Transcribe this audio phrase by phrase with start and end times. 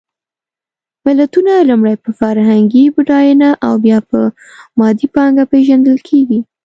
[1.05, 4.19] ملتونه لومړی په فرهنګي بډایېنه او بیا په
[4.79, 6.39] مادي پانګه پېژندل کېږي.